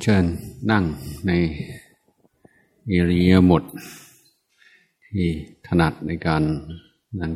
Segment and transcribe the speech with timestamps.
[0.00, 0.24] เชิญ
[0.70, 0.84] นั่ง
[1.26, 1.32] ใน
[2.90, 3.64] อิริยาบถ
[5.06, 5.28] ที่
[5.66, 6.42] ถนัดในการ
[7.20, 7.32] นั่ง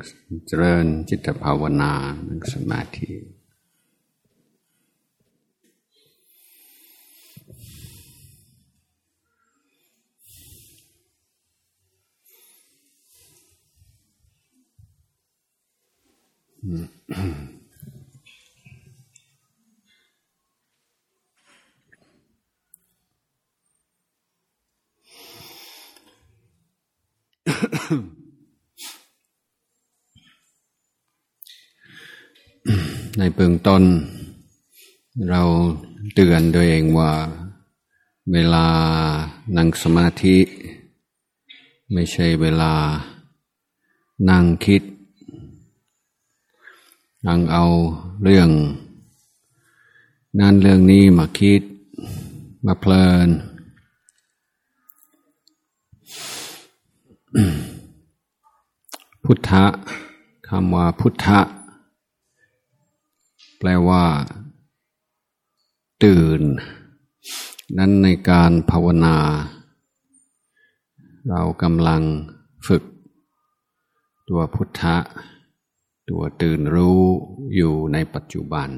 [0.47, 1.93] เจริญจิตภาวนา
[2.29, 3.11] นั่งสมาธิ
[33.19, 33.83] ในเบื้องต้น
[35.30, 35.42] เรา
[36.14, 37.12] เตือนตัวเองว่า
[38.33, 38.66] เวลา
[39.56, 40.38] นั่งสมาธิ
[41.92, 42.74] ไม่ใช่เวลา
[44.30, 44.83] นั่งคิด
[47.27, 47.64] นั่งเอา
[48.22, 48.50] เรื่อง
[50.38, 51.62] นั่นเรื่องนี้มาคิด
[52.66, 53.28] มาเพลิน
[59.25, 59.64] พุทธะ
[60.48, 61.39] คำว่าพุทธะ
[63.59, 64.05] แปลว่า
[66.05, 66.41] ตื่น
[67.78, 69.17] นั้นในการภาวนา
[71.28, 72.03] เรากำลัง
[72.67, 72.83] ฝึก
[74.28, 74.97] ตัวพุทธะ
[76.11, 77.00] ตัวตื่นรู้
[77.55, 78.69] อยู่ในปัจจุบัน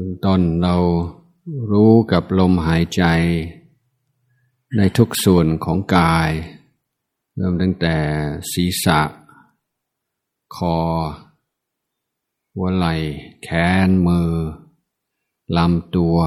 [0.00, 0.76] บื้องต้นเรา
[1.70, 3.02] รู้กับลมหายใจ
[4.76, 6.30] ในทุกส่วนของกาย
[7.36, 7.96] เริ่มตั้งแต่
[8.52, 9.00] ศีรษะ
[10.54, 10.78] คอ
[12.54, 12.94] หัวไหล่
[13.42, 13.48] แข
[13.86, 14.32] นมือ
[15.56, 16.18] ลำตัว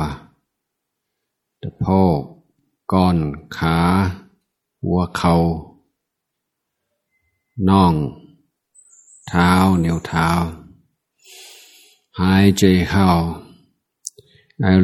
[1.62, 1.86] ตะโพ
[2.18, 2.22] ก
[2.94, 3.18] ก้อน
[3.58, 3.78] ขา
[4.84, 5.36] หัวเขา่า
[7.70, 7.94] น่อง
[9.28, 10.30] เท้า เหนียวเท้า
[12.20, 13.10] หายใจเข้า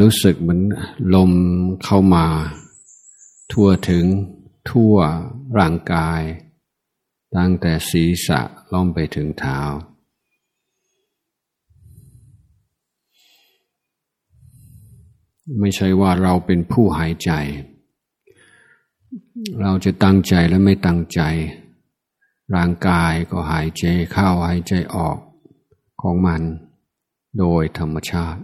[0.01, 0.61] รู้สึกเหมือน
[1.15, 1.31] ลม
[1.83, 2.25] เข้ามา
[3.51, 4.05] ทั่วถึง
[4.69, 4.95] ทั่ว
[5.59, 6.21] ร่างกาย
[7.38, 8.41] ตั้งแต่ศีรษะ
[8.73, 9.59] ล่อมไปถึงเท้า
[15.59, 17.31] ไม่ใช่ว่าเราเป็นผู้หายใจ
[19.61, 21.21] เราจะตั้งใจและไม่ตั้งใจ
[22.55, 25.17] ร่างกายก็หายใจเข้าหายใจออก
[26.01, 26.41] ของมัน
[27.39, 28.41] โดยธรรมชาติ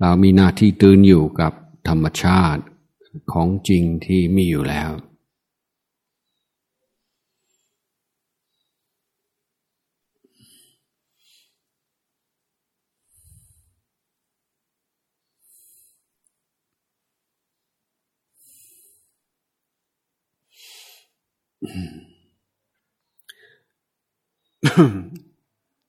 [0.00, 1.52] เรามีหน้าที่ตื่นอยู่กับ
[1.88, 2.62] ธรรมชาติ
[3.32, 4.90] ของจริงที่มีอยู่แล้ว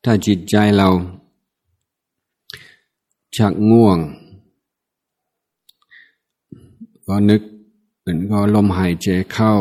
[0.03, 0.89] ถ้าจิตใจเรา
[3.35, 3.99] ชักง่วง
[7.07, 7.41] ก็นึก
[8.01, 9.53] เหมือนก็ลมหายใจเข้า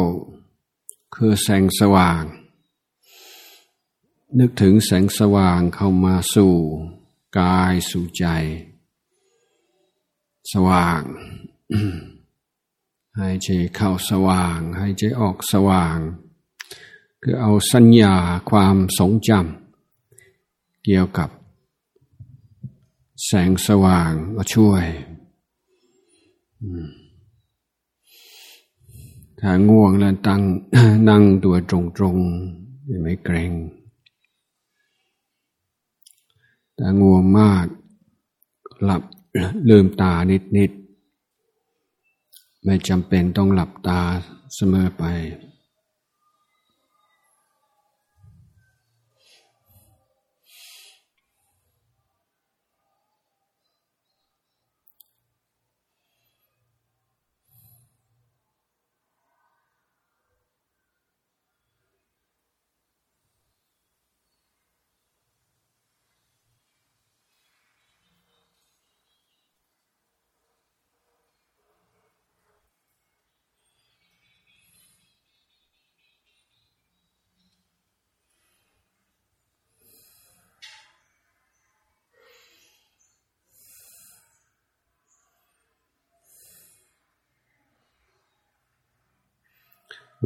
[1.15, 2.23] คือแสงสว่าง
[4.39, 6.55] นึกถึงแสงสว่างเข้ามาสู่
[7.39, 8.25] กายสู่ใจ
[10.53, 11.03] สว่าง
[13.19, 15.99] หายใจเข้าสว่างหายใจออกสว่าง
[17.23, 18.15] คือเอาสัญญา
[18.51, 21.29] ความสงจำเกี่ยวกับ
[23.27, 24.85] แสงสว่างก็ช่วย
[29.41, 30.43] ถ้าง่วงแล้วตั้ง
[31.09, 33.53] นั่งตัวตรงๆไม่เกรง
[36.79, 37.67] ถ้าง่วงมาก
[38.85, 39.03] หลับ
[39.69, 40.13] ลืมตา
[40.57, 44.01] นิดๆ ไม่จำเป็นต้องหลับตา
[44.55, 45.05] เสมอไป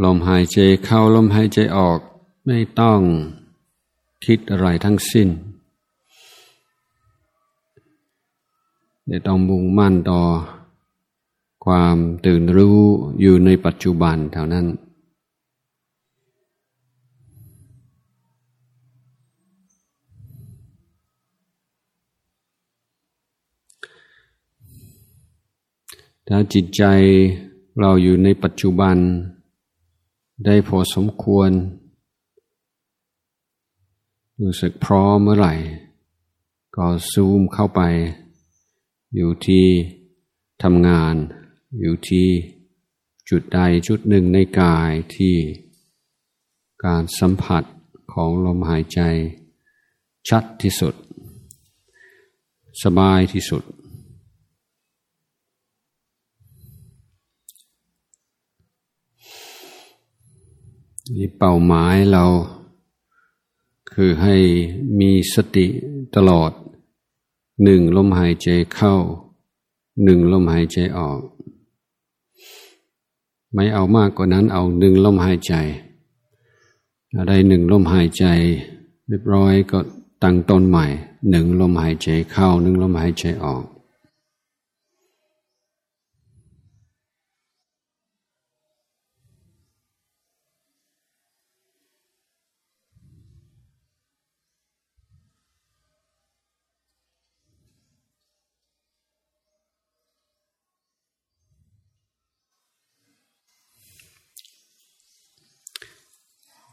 [0.04, 2.00] ลมหายใจเข้าลมหายใจออก
[2.46, 3.00] ไม่ต้อง
[4.24, 5.28] คิดอะไรทั้งสิ้น
[9.06, 10.22] แต่ต้องมุ่งมั่นต่อ
[11.64, 11.96] ความ
[12.26, 12.78] ตื่นรู้
[13.20, 14.66] อยู่ในปัจจุบันเท่านั้น
[26.28, 26.82] ถ้าจิตใจ
[27.80, 28.96] เราอยู่ในปัจจุบัน
[30.44, 31.50] ได้พอสมควร
[34.42, 35.54] รู้สึกพร้อมเมื่อไหร่
[36.76, 37.80] ก็ซูมเข้าไป
[39.14, 39.66] อยู่ที่
[40.62, 41.14] ทำงาน
[41.80, 42.28] อยู่ที่
[43.28, 45.36] จุดใดจุดหนึ่งในกายที่
[46.84, 47.62] การสัมผัส
[48.12, 49.00] ของลมหายใจ
[50.28, 50.94] ชัดที่สุด
[52.82, 53.62] สบายที่สุด
[61.16, 62.24] นี่เป้าหมายเรา
[63.92, 64.36] คือให้
[65.00, 65.66] มีสติ
[66.16, 66.50] ตลอด
[67.64, 68.94] หนึ่งลมหายใจเข้า
[70.04, 71.20] หนึ่งลมหายใจออก
[73.54, 75.54] ไม่เอามากกว่านั้นเอาหนึ่งลมหายใจ
[77.28, 78.24] ได้หนึ่งลมหายใจ
[79.08, 79.78] เรียบร้อยก็
[80.22, 80.86] ตั้งต้นใหม่
[81.30, 83.64] หนึ่งลมหายใจเข้าหนึ่งลมหายใจออก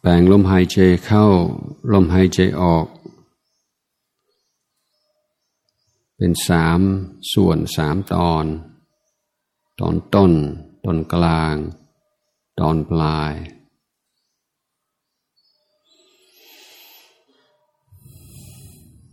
[0.08, 1.26] แบ่งลมหายใจเข้า
[1.92, 2.88] ลมหายใจออก
[6.16, 6.80] เป็นสาม
[7.34, 8.46] ส่วนสามตอน
[9.80, 10.34] ตอนต้น
[10.84, 11.56] ตอนกลาง
[12.60, 13.34] ตอนปลาย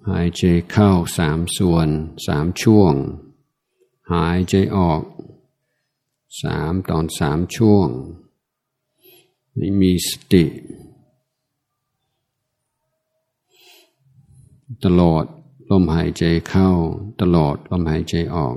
[0.09, 0.41] หายใจ
[0.71, 1.89] เข้าสามส่วน
[2.27, 2.95] สามช่วง
[4.13, 5.03] หายใจออก
[6.43, 7.89] สามตอนสามช่วง
[9.57, 10.45] ไม่มีสติ
[14.85, 15.25] ตลอด
[15.71, 16.71] ลมหายใจเข้า
[17.21, 18.57] ตลอดลมหายใจออก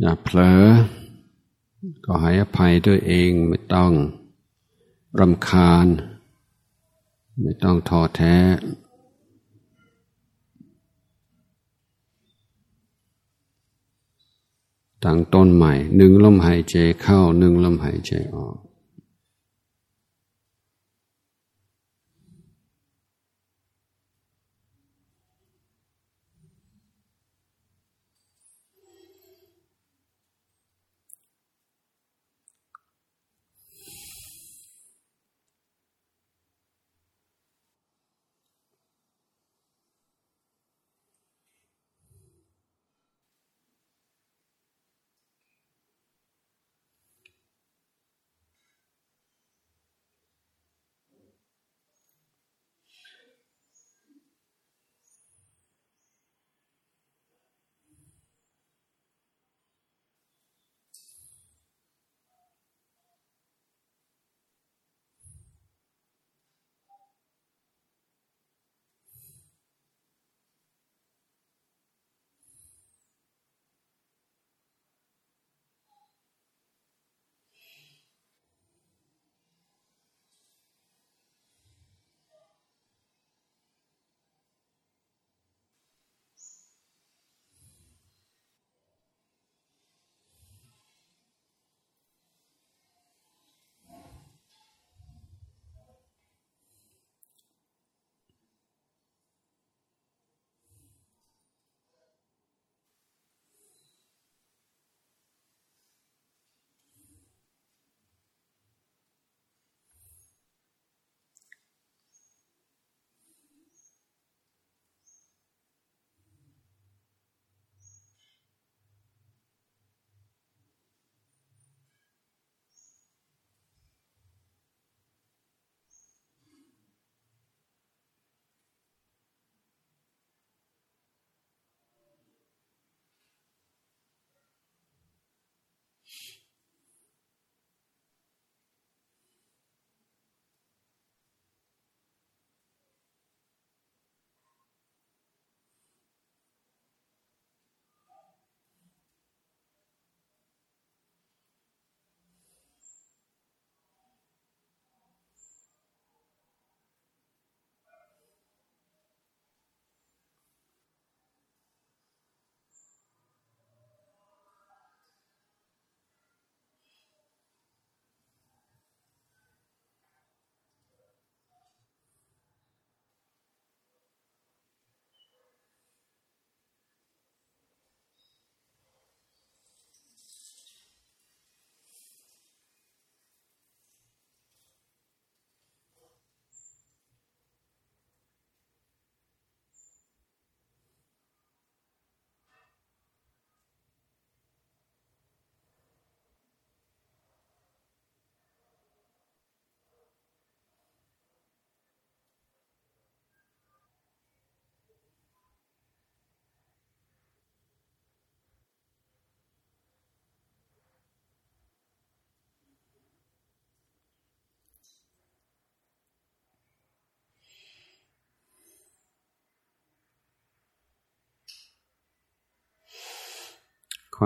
[0.00, 0.64] อย่าเผลอ
[2.04, 3.92] ก็ให้อภัยด้วยเองไม่ต้อง
[5.20, 5.86] รำคาญ
[7.42, 8.34] ไม่ต้องท้อแท้
[15.04, 18.54] ตั้งต้นใหม่ หนึ่งลมหายใจเข้า หนึ่งลมหายใจออก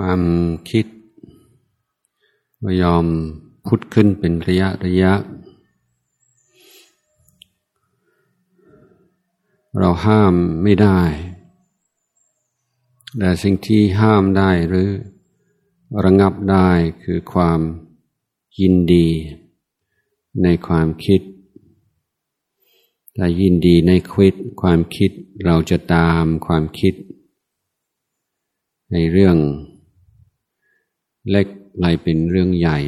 [0.03, 0.23] ความ
[0.69, 0.85] คิด
[2.61, 3.05] ไม่ยอม
[3.67, 5.13] พุดขึ้นเป็นระยะระยะ
[9.77, 10.99] เราห้ามไม่ได้
[13.17, 14.89] แต่สิ่งที่ห้ามได้หรือ
[16.03, 16.69] ระงับได้
[17.03, 17.59] คือความ
[18.59, 19.07] ยินดี
[20.43, 21.21] ในความคิด
[23.15, 25.11] ถ้ายินดีในคิดความคิด
[25.45, 26.93] เราจะตามความคิด
[28.91, 29.37] ในเรื่อง
[31.29, 31.47] เล็ก
[31.81, 32.79] กลายเป็นเรื่องใหญ่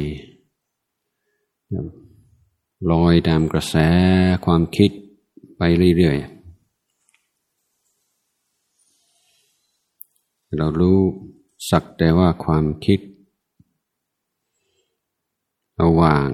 [2.90, 3.76] ลอยตามกระแส
[4.44, 4.90] ความคิด
[5.56, 5.62] ไป
[5.96, 6.32] เรื่อยๆ
[10.58, 11.00] เรารู้
[11.70, 13.00] สักแต่ว่าความคิด
[15.82, 16.26] ระหว่าง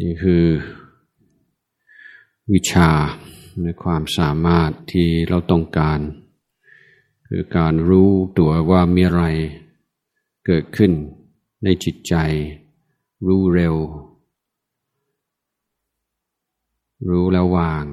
[0.00, 0.44] นี่คือ
[2.52, 2.90] วิชา
[3.62, 6.00] ในความสามารถที่เราต้องการ
[7.28, 9.24] คือการรู้ตัวว่ามีอะไร
[10.46, 10.92] เกิดขึ้น
[11.64, 12.14] ในจิตใจ
[13.26, 13.76] รู้เร็ว
[17.08, 17.84] รู้แล้ววาง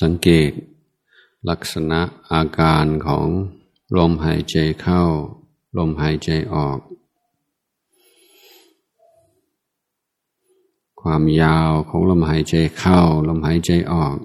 [0.00, 0.52] สังเกต
[1.48, 2.00] ลักษณะ
[2.32, 3.28] อาการของ
[3.96, 5.02] ลมหายใจเข้า
[5.78, 6.78] ลมหายใจออก
[11.00, 14.16] ความยาวของลมหายใจเข้า ลมหายใจออก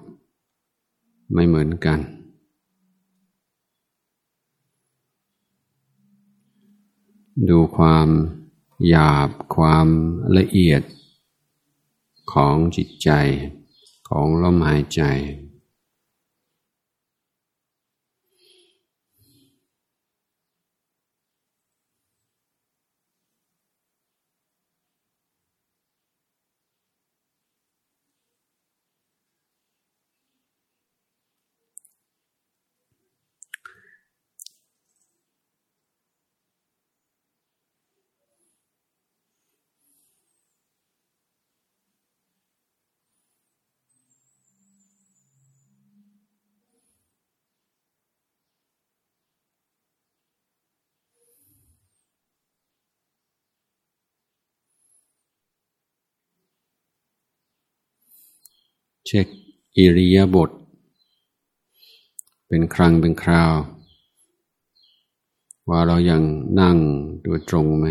[1.33, 1.99] ไม่เหมือนกัน
[7.49, 8.07] ดูความ
[8.87, 9.87] หยาบความ
[10.37, 10.81] ละเอียด
[12.33, 13.09] ของจิตใจ
[14.09, 15.03] ของลมหายใจ
[59.05, 59.27] เช็ค
[59.77, 60.49] อิริยาบถ
[62.47, 63.53] เป็นครั้งเป็นคราว
[65.67, 66.21] ว่าเรายัง
[66.59, 66.77] นั่ง
[67.25, 67.87] ดูตรงไหม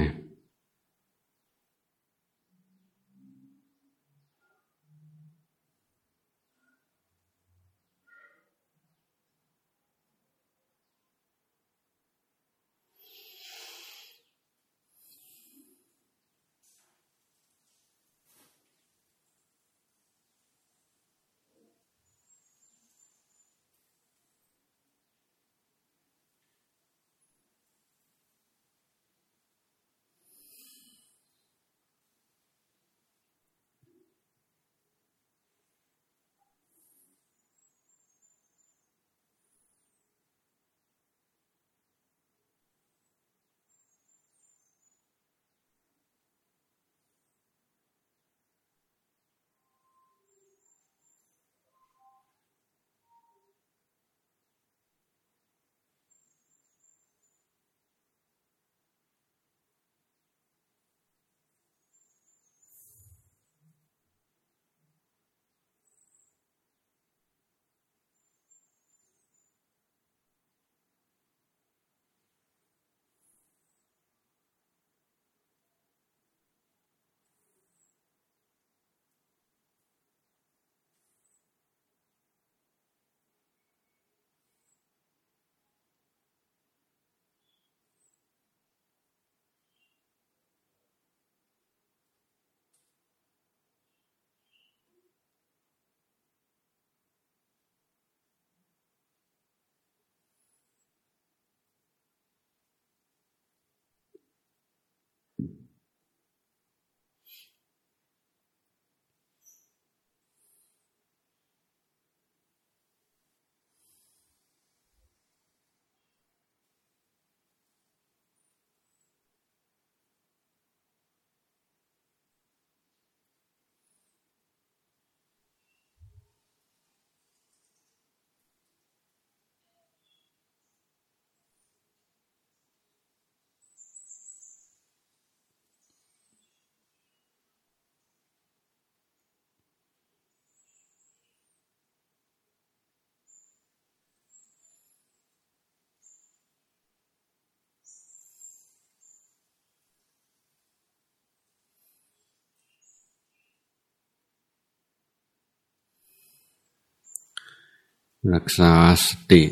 [158.34, 158.72] รักษา
[159.04, 159.42] สติ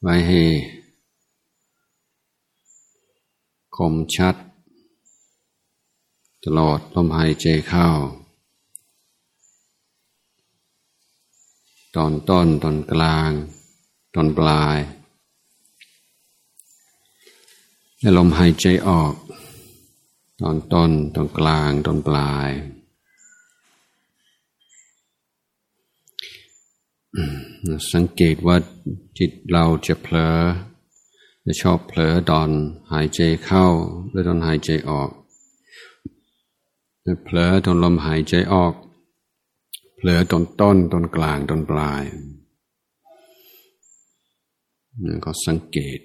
[0.00, 0.44] ไว้ให้
[3.76, 4.34] คมชัด
[6.44, 7.88] ตลอดลมหายใจเข้า
[11.96, 13.30] ตอนต้น ตอนกลาง
[14.14, 14.78] ตอนปลาย
[18.00, 19.14] และลมหายใจออก
[20.40, 22.50] ตอนต้น ตอนกลาง ตอนปลาย
[27.92, 28.56] สังเกตว่า
[29.18, 30.36] จิตเราจะเผลอ
[31.44, 32.48] จะชอบเผลอตอน
[32.92, 33.66] หายใจเข้า
[34.08, 35.10] หรือตอนหายใจออก
[37.24, 38.72] เผลอตอนลมหายใจออก
[39.96, 42.02] เผลอตอนต้นตอนกลางตอนปลาย
[45.24, 45.98] ก็สังเกต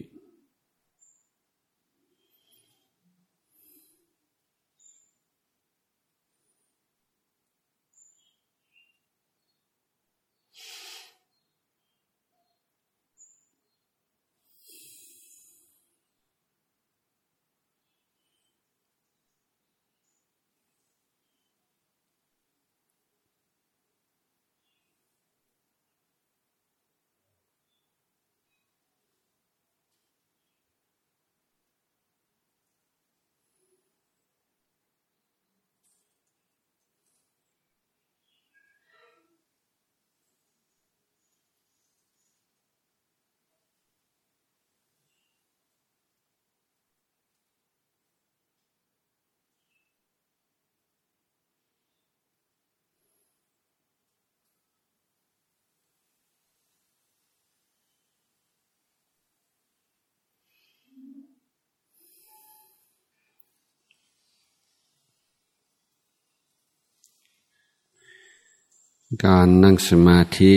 [69.26, 70.54] การนั่งสมาธิ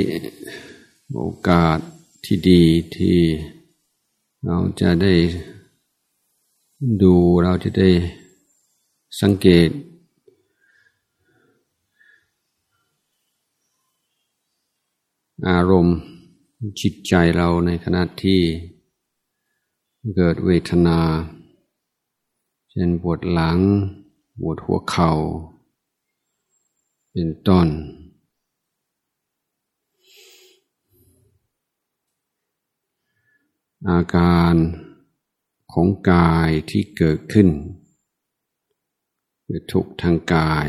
[1.15, 1.79] โอกาส
[2.25, 2.63] ที่ดี
[2.97, 3.19] ที่
[4.45, 5.15] เราจะได้
[7.03, 7.91] ดูเราจะได้
[9.21, 9.71] สังเกต
[15.49, 15.99] อารมณ์
[16.81, 18.41] จิตใจเราในขณะที่
[20.17, 21.01] เกิดเวทนา
[22.71, 23.59] เช่นปวดหลัง
[24.41, 25.11] ปวดหัวเขา่า
[27.13, 27.69] เป็นต้น
[33.91, 34.55] อาการ
[35.73, 37.49] ของกายที่เกิดขึ้น
[39.45, 40.67] คือทุกทางกาย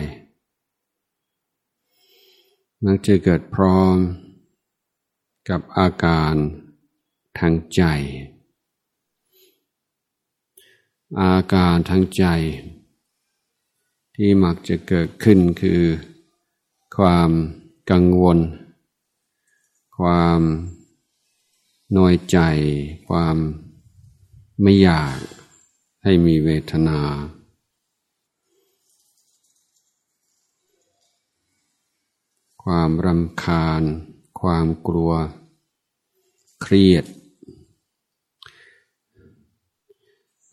[2.84, 3.97] มักจะเกิดพร้อม
[5.49, 6.34] กับอาการ
[7.39, 7.82] ทางใจ
[11.19, 12.25] อาการทางใจ
[14.15, 15.82] ที่มักจะเกิดขึ้นคือ
[16.97, 17.32] ความ
[17.91, 18.38] กังวล
[19.97, 20.41] ความ
[21.93, 22.38] น้อยใจ
[23.08, 23.38] ความ
[24.62, 25.17] ไม่อยาก
[26.04, 27.00] ให้มีเวทนา
[32.63, 33.82] ความรำคาญ
[34.39, 35.12] ความกลัว
[36.62, 37.06] เครียด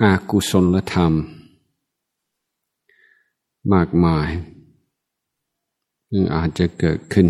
[0.02, 1.12] อากุศลธรรม
[3.72, 4.30] มากมาย
[6.08, 7.28] ซึ่งอาจจะเกิดขึ้น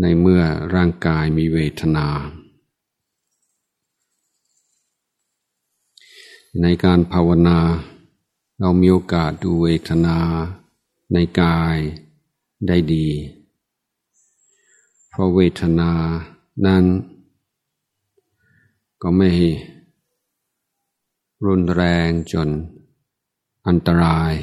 [0.00, 0.42] ในเมื่อ
[0.74, 2.06] ร่างกายมีเวทนา
[6.62, 7.58] ในการภาวนา
[8.60, 10.18] เรามีโอกาสดูเวทนา
[11.12, 11.76] ในกาย
[12.66, 13.08] ได้ดี
[15.08, 15.92] เพราะเวทนา
[16.66, 16.84] นั้น
[19.02, 19.28] ก็ไม่
[21.46, 22.48] รุนแรงจน
[23.66, 24.34] อันตราย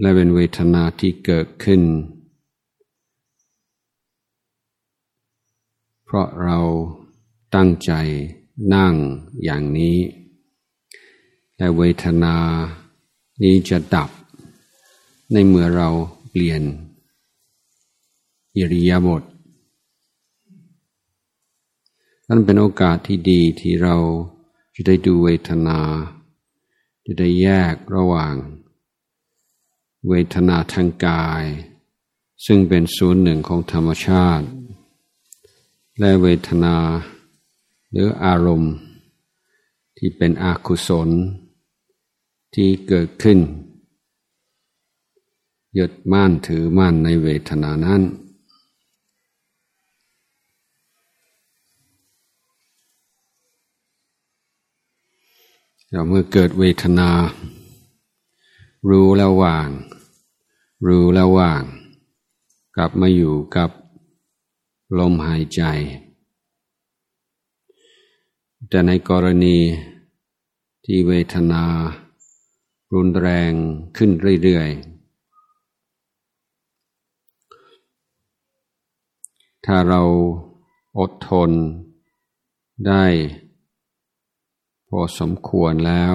[0.00, 1.82] และเป็นเวทนาที่เกิดขึ้น
[6.04, 6.58] เพราะเรา
[7.54, 7.92] ตั้งใจ
[8.74, 8.94] นั่ง
[9.44, 9.98] อย่างนี้
[11.56, 12.36] และเวทนา
[13.42, 14.10] นี้จะดับ
[15.32, 15.88] ในเมื่อเรา
[16.30, 16.62] เปลี่ยน
[18.56, 19.22] อิริยาบถ
[22.28, 23.96] นั่นเป็นโอกาสที่ดีที่เรา
[24.74, 25.80] จะได้ดูเวทนา
[27.04, 28.34] จะได้แยกระหว่าง
[30.08, 31.44] เวทนาทางกาย
[32.46, 34.46] ซึ่งเป็นศูนย์หนึ่งของธรรมชาติ
[35.98, 36.76] และเวทนา
[37.90, 38.74] หรืออารมณ์
[39.96, 41.08] ที่เป็นอาคุศล
[42.54, 43.38] ที่เกิดขึ้น
[45.78, 48.02] ยึดมั่นถือมั่นในเวทนานั้น
[56.08, 57.10] เมื่อเกิดเวทนา
[58.90, 59.68] รู้แล้ววาง
[60.86, 61.62] รู้แล้ววาง
[62.76, 63.70] กลับมาอยู่กับ
[64.98, 65.62] ลมหายใจ
[68.68, 69.58] แต่ในกรณี
[70.84, 71.64] ที่เวทนา
[72.94, 73.52] รุนแรง
[73.96, 74.10] ขึ้น
[74.42, 74.94] เรื่อยๆ
[79.64, 80.02] ถ้าเรา
[80.98, 81.50] อดทน
[82.86, 83.04] ได้
[84.88, 86.14] พอสมควรแล้ว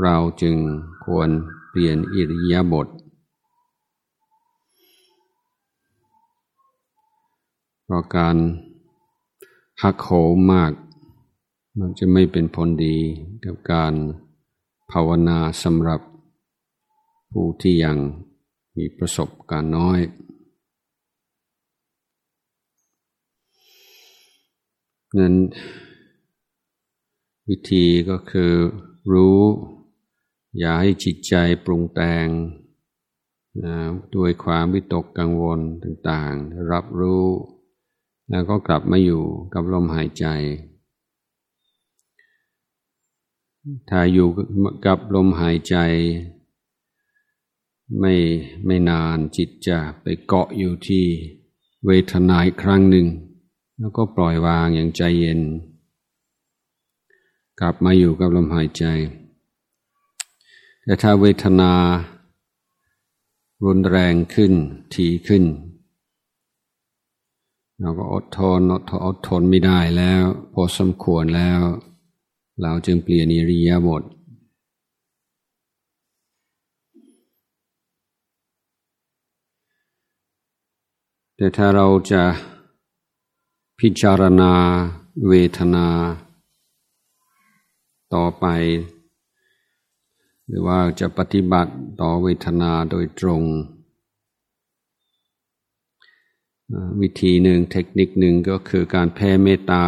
[0.00, 0.56] เราจึง
[1.04, 1.28] ควร
[1.70, 2.88] เปลี่ยนอิริยาบถ
[7.84, 8.36] เพราะการ
[9.82, 10.72] หักโหมมาก
[11.78, 12.96] มันจะไม่เป็นผลดี
[13.44, 13.94] กับการ
[14.90, 16.00] ภาวนาสำหรับ
[17.32, 17.98] ผู้ที่ยัง
[18.76, 20.00] มีประสบการณ์น้อย
[25.18, 25.34] นั้น
[27.48, 28.52] วิธีก็คือ
[29.12, 29.40] รู้
[30.58, 31.34] อย่าให้จิตใจ
[31.64, 32.26] ปรุงแต่ง
[34.14, 37.26] ด้วยความวิตกกังวลต่างๆ รับรู้
[38.30, 40.26] แล้วก็กลับมาอยู่กับลมหายใจ
[43.90, 44.28] ถ้าอยู่
[44.86, 45.76] กับลมหายใจ
[48.00, 48.14] ไม่
[48.66, 51.04] ไม่นานจิตจะไปเกาะอยู่ที่
[51.86, 53.06] เวทนาอีกครั้งหนึ่ง
[53.78, 55.40] แล้วก็ปล่อยวางอย่างใจเย็น
[57.60, 58.84] กลับมาอยู่กับลมหายใจ
[60.84, 61.72] แต่ถ้าเวทนา
[63.64, 64.52] รุนแรงขึ้น
[64.94, 65.44] ทีขึ้น
[67.80, 71.60] เราก็อดทนอดทนอดทนไม่ได้แล้ว พอสมควรแล้ว
[72.62, 74.02] เราจึงเปลี่ยนอิริยาบถ
[81.36, 82.22] แต่ถ้าเราจะ
[83.78, 84.52] พิจารณา
[85.28, 85.86] เวทนา
[88.14, 88.46] ต่อไป
[90.52, 93.42] หรือว่าจะปฏิบัติต่อเวทนาโดยตรง
[97.00, 99.86] วิธีหนึ่งเทคนิคหนึ่งก็คือการแผ่เมตตา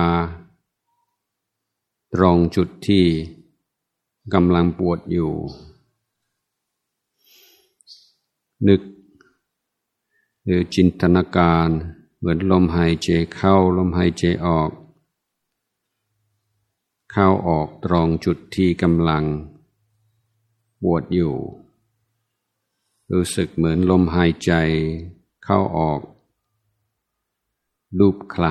[2.15, 3.05] ตรงจุดที่
[4.35, 5.33] กำลังปวดอยู่
[8.69, 8.81] นึก
[10.45, 11.69] หรือจินตนาการ
[12.19, 14.71] เหมือนลมหายใจเข้าลมหายใจออก
[17.13, 19.25] เข้าออกตรงจุดที่กำลัง
[20.87, 21.35] ปวดอยู่
[23.13, 24.53] รู้สึกเหมือนลมหายใจ
[25.45, 26.01] เข้าออก
[27.99, 28.45] รูปคล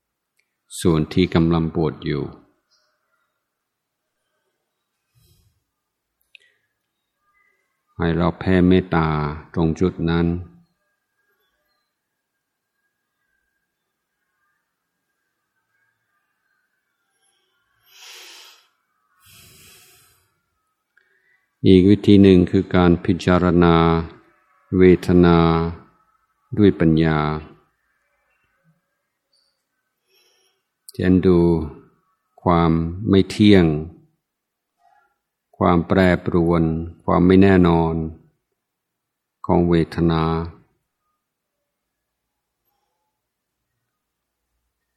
[0.00, 2.22] ำส่วนที่กำลังปวดอยู่
[7.96, 9.08] ให้เราแผ่เมตตา
[9.54, 10.26] ตรงจุดนั้น
[21.66, 23.76] อีกวิธีหนึ่งคือการพิจารณา
[24.78, 25.38] เวทนา
[26.58, 27.20] ด้วยปัญญา
[30.92, 31.38] เช่นดู
[32.42, 32.72] ความ
[33.08, 33.66] ไม่เที่ยง
[35.58, 36.62] ความแปรปรวน
[37.04, 37.94] ความไม่แน่นอน
[39.46, 40.22] ของเวทนา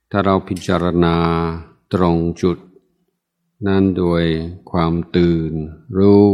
[0.09, 1.15] ถ้าเราพิจารณา
[1.93, 2.57] ตรงจุด
[3.67, 4.23] นั้นโดย
[4.71, 5.51] ความตื่น
[5.97, 6.25] รู้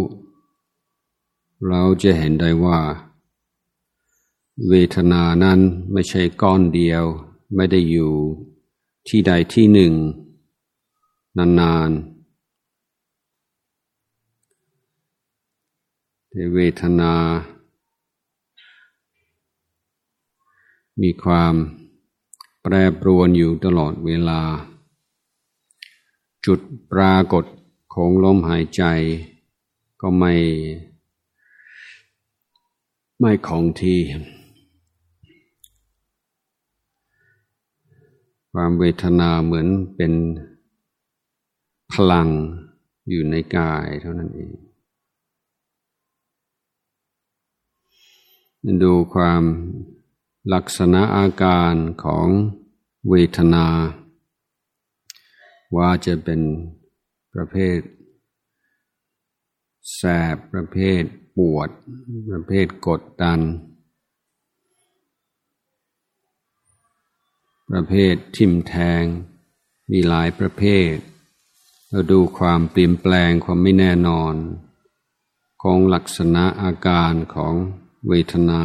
[1.66, 2.80] เราจะเห็นได้ว่า
[4.68, 5.60] เวทนานั้น
[5.92, 7.04] ไม่ใช่ก้อนเดียว
[7.56, 8.14] ไม่ได้อยู่
[9.08, 9.94] ที่ใดที่หนึ่ง
[11.38, 12.18] นานๆ
[16.30, 17.14] แต่เวทนา
[21.02, 21.54] มีความ
[22.62, 24.42] แปรปรวนอยู่ตลอดเวลา
[26.46, 26.60] จุด
[26.92, 27.46] ปรากฏ
[27.94, 28.84] ของลมหายใจ
[30.02, 30.34] ก็ไม่
[33.20, 34.02] ไม่คงที่
[38.52, 40.14] ความเวทนาเหมือนเป็น
[41.92, 42.28] พลัง
[43.10, 44.52] อยู่ในกายเท่านั้นเอง
[48.84, 49.44] ดูความ
[50.54, 52.28] ลักษณะอาการของ
[53.10, 53.68] เวทนา
[55.76, 56.42] ว่าจะเป็น
[57.34, 57.80] ประเภท
[59.96, 60.02] แส
[60.36, 61.04] บประเภท
[61.38, 61.70] ปวด
[62.30, 63.40] ประเภทกดดัน
[67.70, 69.04] ประเภททิ่มแทง
[69.92, 70.94] มีหลายประเภท
[71.90, 74.36] เราดูความเปลี่ยนแปลงความไม่แน่นอน
[75.62, 77.54] ของลักษณะอาการของ
[78.08, 78.62] เวทนา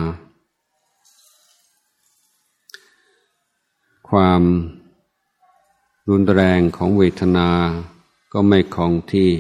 [4.10, 4.42] ความ
[6.08, 7.48] รุนแรงของเวทนา
[8.32, 9.32] ก็ไม่คงที่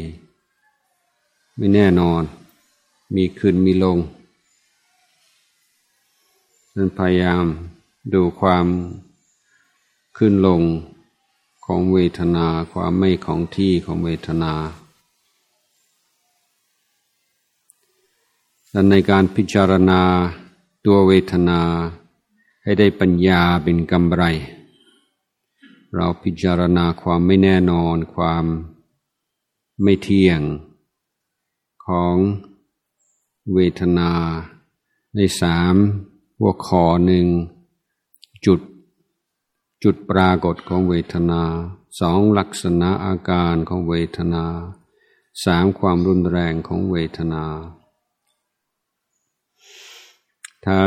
[1.56, 2.22] ไม่แน่นอน
[3.14, 3.98] มีขึ้นมีลง
[6.74, 7.44] นั้นพยายาม
[8.14, 8.66] ดูความ
[10.16, 10.62] ขึ้นลง
[11.64, 14.52] ของเวทนาความไม่ของที่ของเวทนา
[18.70, 20.00] และในการพิจารณา
[20.86, 21.60] ตัวเวทนา
[22.62, 24.22] ให้ได้ปัญญาเป็นกำไร
[25.94, 28.44] เราพิจารณาความไม่แน่นอนความ
[29.82, 30.40] ไม่เที่ยง
[31.86, 32.16] ของ
[33.52, 34.10] เวทนา
[35.14, 35.74] ในสาม
[36.38, 37.26] หัวข้อหนึ่ง
[38.46, 38.60] จุด
[39.82, 41.42] จุดปรากฏของเวทนา
[42.00, 44.44] สองลักษณะอาการของเวทนา
[45.44, 47.44] สามความรุนแรงของเวทนา
[50.64, 50.78] ถ้า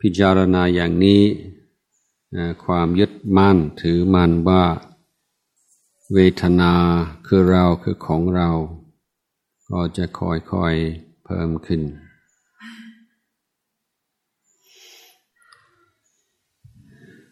[0.00, 1.22] พิจารณาอย่างนี้
[2.64, 4.64] ความยึดมั่นถือมั่นว่า
[6.12, 6.72] เวทนา
[7.26, 8.50] คือเราคือของเรา
[9.70, 11.82] ก็จะค่อยๆเพิ่มขึ้น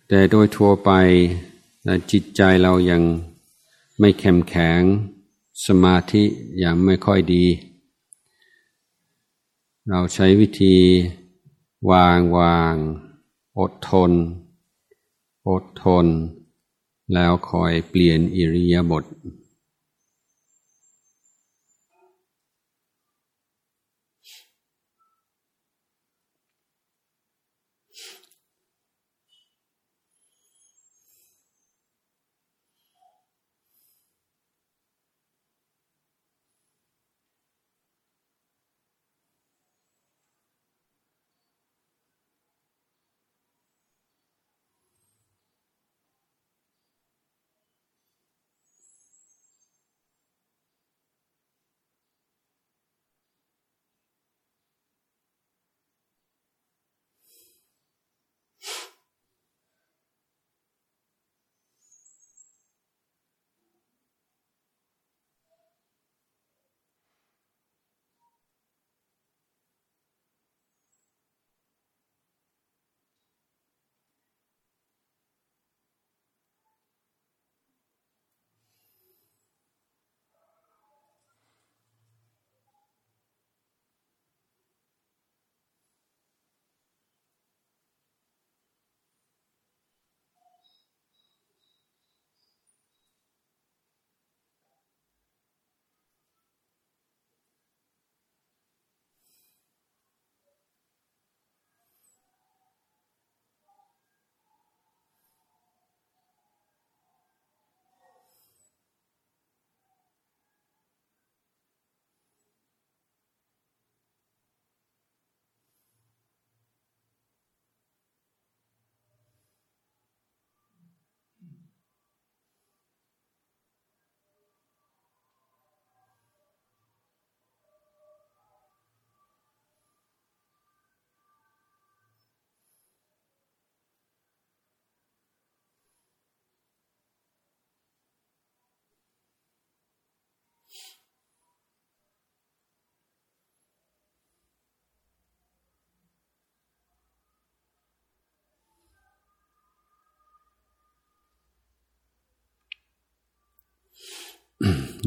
[0.09, 0.90] แต่โดยทั่วไป
[2.12, 3.03] จิตใจเรายัง
[4.01, 4.81] ไม่เข้มแข็ง
[5.66, 6.25] สมาธิ
[6.64, 7.44] ยังไม่ค่อยดี
[9.90, 10.77] เราใช้วิธี
[11.90, 12.75] วางวาง
[13.59, 14.12] อดทน
[15.49, 16.07] อดทน
[17.14, 19.05] แล้วคอยเปลี่ยนอิริยาบถ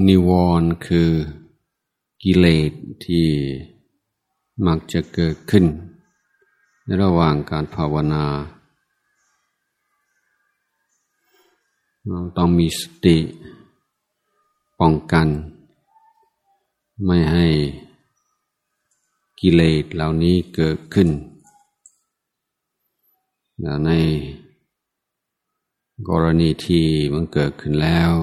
[0.08, 0.30] นิว
[0.62, 1.10] รณ์คือ
[2.24, 2.72] กิเลส
[3.06, 3.28] ที่
[4.66, 5.66] มักจะเกิดขึ้น
[6.84, 8.26] ในระหว่างการภาวนา
[12.08, 13.18] เราต้องมีสติ
[14.80, 15.28] ป้องกัน
[17.06, 17.48] ไม่ให้
[19.40, 21.10] กิเลสเหล่านี้เกิดขึ้น
[23.86, 23.92] ใน
[26.10, 28.14] กรณีที่มันเกิดขึ้นแล้ว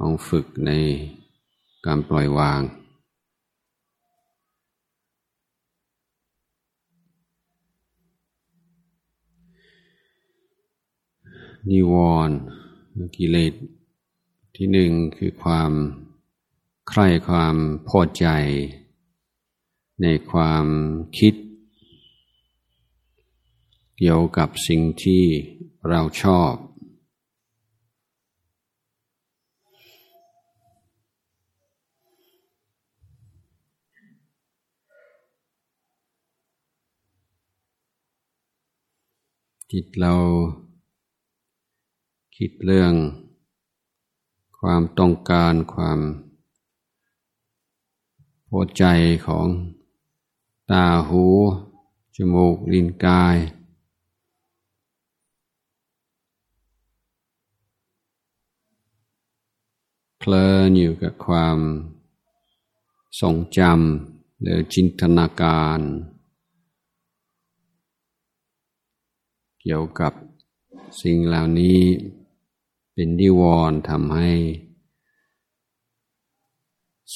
[0.00, 0.70] ลองฝึกใน
[1.86, 2.60] การปล่อยวาง
[11.70, 11.94] นิว
[12.28, 12.36] รณ์
[13.16, 13.54] กิเลส
[14.56, 15.72] ที่หนึ่งคือความ
[16.88, 17.56] ใคร่ความ
[17.88, 18.26] พอใจ
[20.02, 20.66] ในความ
[21.18, 21.34] คิด
[23.98, 25.24] เกี่ยวกับสิ่งที่
[25.88, 26.52] เราชอบ
[39.76, 40.14] จิตเรา
[42.36, 42.94] คิดเรื่อง
[44.58, 46.00] ความต้องการความ
[48.48, 48.84] พหัวใจ
[49.26, 49.46] ของ
[50.70, 51.26] ตาหู
[52.16, 53.36] จมูกลิ้นกาย
[60.18, 61.58] เพลินอยู่กับความ
[63.20, 65.80] ทรงจำหรือจินตนาการ
[69.66, 70.12] เกี่ยวกับ
[71.02, 71.80] สิ่งเหล่านี้
[72.92, 74.32] เป็นดิวรทำให้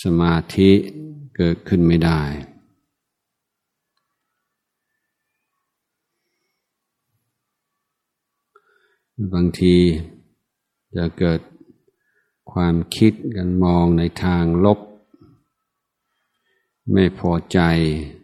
[0.03, 0.71] สมาธิ
[1.37, 2.21] เกิดขึ้นไม่ได้
[9.33, 9.77] บางที
[10.97, 11.41] จะเกิด
[12.53, 14.79] ความคิดกันมองในทางลบ
[16.93, 17.59] ไม่พอใจ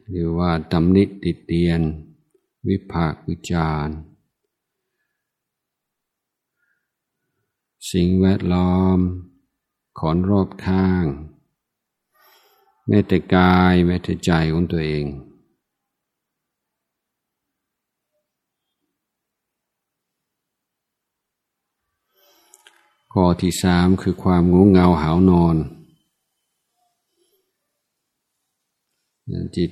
[0.08, 1.80] หรือว่าตำนิติเตียน
[2.68, 3.96] วิภาควิจารณ์
[7.90, 8.98] สิ่งแวดล้อม
[9.98, 11.04] ขอนรอบข้าง
[12.86, 15.04] แม้แต่กายแม้แต่ใจของตัวเอง
[23.12, 25.56] ข้อที่สามคือความงูเงาหานอน
[29.56, 29.70] จิต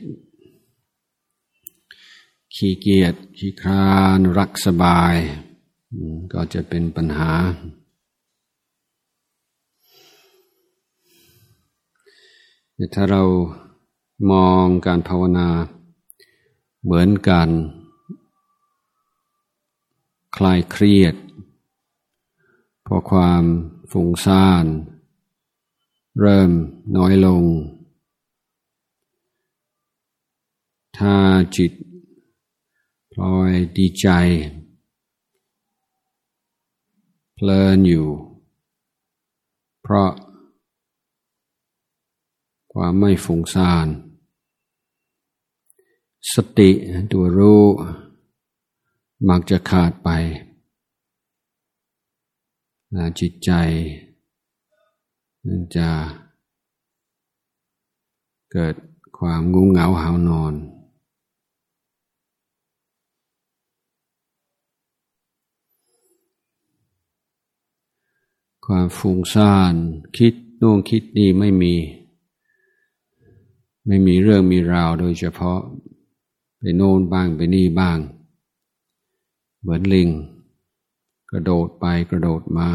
[2.54, 5.14] ขี้เกียจขี้คร้าน รักสบาย
[6.32, 7.32] ก็จะเป็นปัญหา
[12.94, 13.22] ถ้าเรา
[14.30, 15.48] มองการภาวนา
[16.82, 17.48] เหมือนกัน
[20.36, 21.14] คลายเครียด
[22.86, 23.44] พอความ
[23.90, 24.66] ฟุ้งซ่าน
[26.20, 26.50] เริ่ม
[26.96, 27.44] น้อยลง
[30.98, 31.16] ถ้า
[31.56, 31.72] จิต
[33.12, 34.08] พลอยดีใจ
[37.34, 38.08] เพลินอยู่
[39.82, 40.10] เพราะ
[42.84, 43.88] ความไม่ฟุ้งซ่าน
[46.32, 46.70] สติ
[47.12, 47.64] ตัวรู้
[49.28, 50.08] มักจะขาดไป
[53.20, 53.50] จิตใจ
[55.46, 55.90] นั่นจะ
[58.52, 58.74] เกิด
[59.18, 60.54] ความงุ้งเหงาหานอน
[68.66, 69.74] ความฟุ้งซ่าน
[70.16, 71.74] คิดนู่นคิดนี่ไม่มี
[73.86, 75.60] ไม่มีเรื่องมีราวโดยเฉพาะ
[76.58, 77.98] ไปโน่นบ้างไปนี่บ้าง
[79.60, 80.08] เหมือนลิง
[81.30, 82.70] กระโดดไปกระโดดมา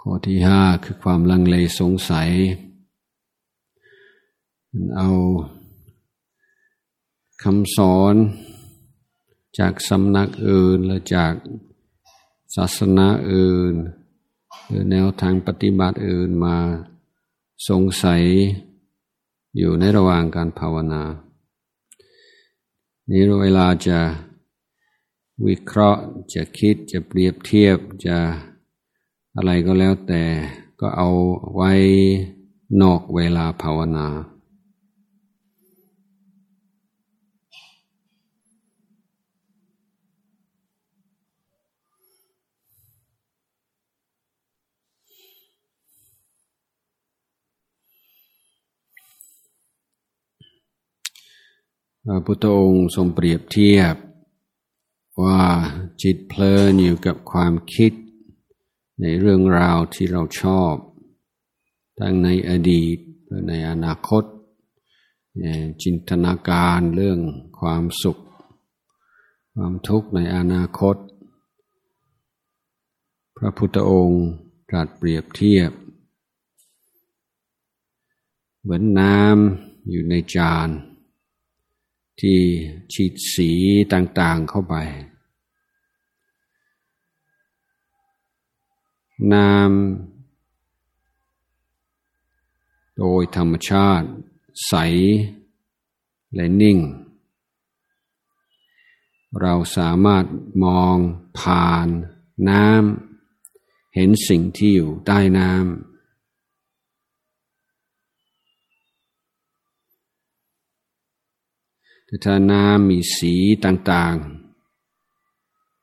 [0.00, 2.30] ข้อที่ห้าคือความลังเลสงสัย
[4.96, 5.10] เอา
[7.42, 8.14] คำสอน
[9.58, 11.32] จากสำนักอื่นและจาก
[12.54, 13.74] ศาสนาอื่น
[14.66, 16.56] หรือแนวทางปฏิบัติอื่นมา
[17.68, 18.22] สงสัย
[19.56, 21.02] อยู่ในระหว่างการภาวนา
[23.10, 23.98] นี้เวลาจะ
[25.46, 26.02] วิเคราะห์
[26.34, 28.18] จะคิดจะเปรียบเทียบจะ
[29.36, 30.24] อะไรก็แล้วแต่
[30.80, 31.10] ก็เอา
[31.54, 31.72] ไว้
[32.82, 34.06] นอกเวลาภาวนา
[52.10, 53.96] พระพุทธองค์ทรงเปรียบเทียบ
[55.22, 55.42] ว่า
[56.02, 57.92] จิตเพลินอยู่กับความคิด
[59.00, 60.74] ในเรื่องราวที่เราชอบ
[61.98, 62.98] ทั้งในอดีต
[63.28, 64.24] และในอนาคต
[65.82, 67.20] จินตนาการเรื่อง
[67.60, 68.18] ความสุข
[69.54, 70.96] ความทุกข์ในอนาคต
[73.36, 74.24] พระพุทธองค์
[74.68, 75.70] ตรัสเปรียบเทียบ
[78.60, 80.70] เหมือนน้ำอยู่ในจาน
[82.20, 82.40] ที่
[82.92, 83.50] ฉีดสี
[83.92, 84.74] ต่างๆเข้าไป
[89.32, 89.78] น้ำ
[92.96, 94.08] โดยธรรมชาติ
[94.66, 94.74] ใส
[96.34, 96.78] และนิ่ง
[99.40, 100.24] เราสามารถ
[100.64, 100.96] มอง
[101.38, 101.88] ผ่าน
[102.48, 105.87] น้ำเห็นสิ่งที่อยู่ใต้น้ำ
[112.10, 113.34] แต่ถ้าน้ำมีสี
[113.64, 114.16] ต่าง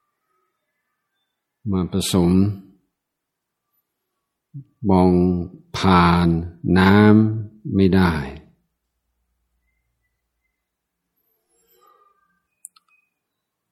[0.01, 2.31] ๆ มาผสม
[4.89, 5.11] มอง
[5.77, 6.27] ผ่าน
[6.77, 8.13] น้ำไม่ได้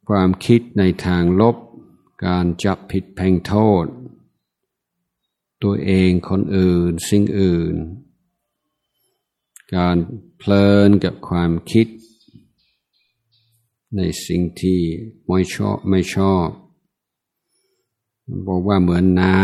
[0.08, 1.58] ความคิดในทางลบ
[2.26, 3.86] การจับผิดแพงโทษ
[5.64, 7.76] ตัวเองคนอื่นสิ่งอื่น
[9.76, 9.98] การ
[10.38, 11.88] เพลินกับความคิด
[13.96, 14.82] ในสิ่งที่
[15.28, 16.48] ไม่ชอบไม่ชอบ
[18.48, 19.42] บอกว่าเหมือนน้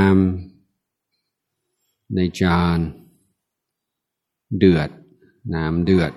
[1.29, 2.79] ำในจาน
[4.57, 4.89] เดือด
[5.53, 6.13] น้ำเดือด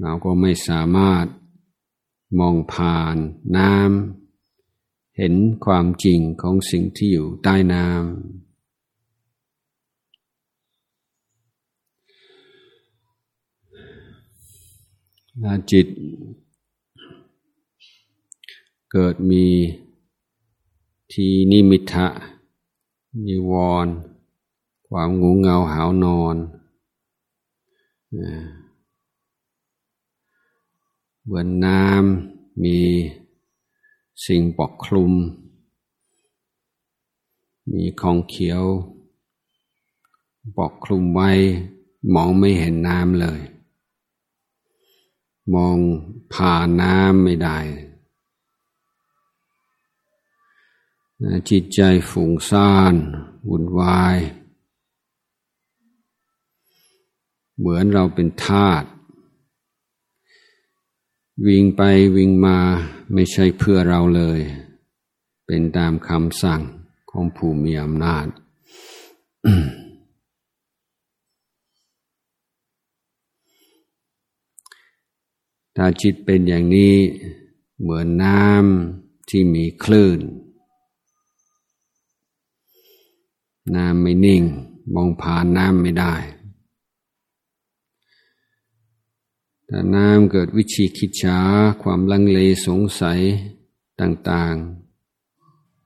[0.00, 1.26] เราก็ไม่สามารถ
[2.38, 3.16] มองผ่าน
[3.56, 5.34] น้ำเห็น
[5.64, 8.00] ความจริงของสิ่งที่อยู่ใต้น้ำ
[15.70, 15.86] จิต
[18.92, 19.46] เกิดมี
[21.12, 22.06] ทีนิมิทะ
[23.26, 23.52] นิว
[23.84, 23.86] ร
[24.88, 26.36] ความงูเงาหาวนอน
[31.22, 32.78] เหมือนน้ำมี
[34.26, 35.12] สิ่งปกคลุม
[37.72, 38.64] มีของเขียว
[40.58, 41.30] ปกคลุมไว้
[42.14, 43.40] มองไม่เห็นน้ำเลย
[45.54, 45.76] มอง
[46.32, 47.58] ผ่านน้ำไม่ได้
[51.50, 52.94] จิตใจฝุ่งซ่าน
[53.48, 54.16] วุ่นวาย
[57.58, 58.84] เหมือนเราเป็นทาส
[61.46, 61.82] วิ่งไป
[62.16, 62.58] วิ่งมา
[63.12, 64.40] ไม่ใช่เพื่อเราเลย
[65.46, 66.60] เป็นตามคำสั่ง
[67.10, 68.26] ของผู้มีอำนาจ
[75.76, 76.94] ถ้าจิตเป็นอย่างนี้
[77.80, 80.20] เหมือนน้ำที่มีคลื่น
[83.74, 84.42] น้ำไม่นิ่ง
[84.94, 86.14] มองผ่านน้ำไม่ได้
[89.66, 91.38] แต่น้ำเกิดวิชีคิดช้า
[91.82, 93.20] ความลังเลสงสัย
[94.00, 94.54] ต่าง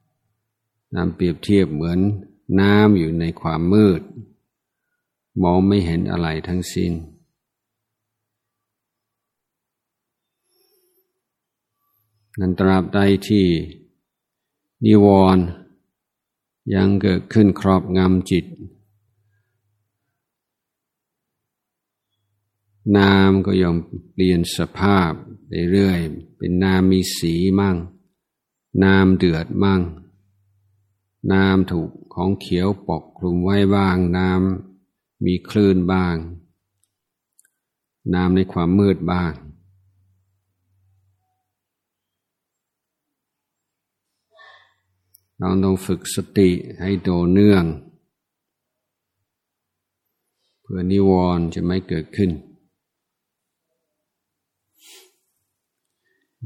[0.06, 1.98] ๆ น้ำเปรียบเทียบเหมือน
[2.60, 4.00] น้ำอยู่ในความมืด
[5.42, 6.92] มองไม่เห็นอะไรทั้งสิ้น
[12.38, 13.46] นันตราบใดที่
[14.84, 15.06] นิว
[15.36, 15.44] รณ์
[16.74, 18.44] ยังเกิดขึ้นครอบงำจิต
[22.96, 23.76] น้ำก็ยอม
[24.12, 25.12] เปลี่ยนสภาพ
[25.46, 25.98] ไปเรื่อย
[26.36, 27.76] เป็นน้ำมีสีมั่ง
[28.84, 29.82] น้ำเดือดมั่ง
[31.32, 36.16] น้ำถูกของเขียวปกคลุมไว้บ้างน้ำมีคลื่นบ้าง
[38.14, 39.32] น้ำในความมืดบ้าง
[45.42, 47.64] เราต้องฝึกสติให้โดเนื่อง
[50.60, 52.30] เพื่อนิวรณ์จะไม่เกิดขึ้น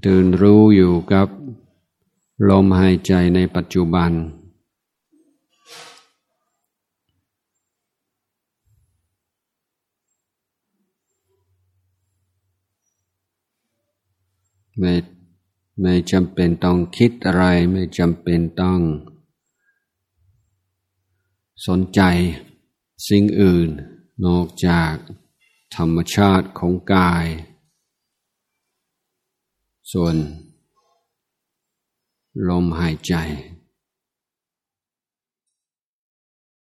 [0.03, 1.29] เดินรู้อยู่กับ
[2.49, 4.11] ลมหายใจในปัจจุบัน
[14.79, 14.93] ไม่
[15.81, 18.81] ไม่จำเป็นต้องคิดอะไรไม่จำเป็นต้อง
[21.67, 22.01] สนใจ
[23.09, 23.69] สิ่งอื่น
[24.25, 24.95] นอกจาก
[25.77, 27.27] ธรรมชาติของกาย
[29.93, 30.15] ส่วน
[32.49, 33.15] ลมหายใจ